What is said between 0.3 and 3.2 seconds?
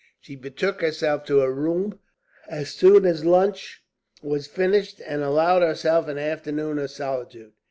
betook herself to her room as soon